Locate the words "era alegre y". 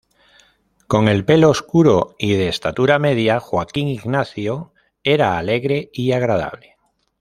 5.03-6.13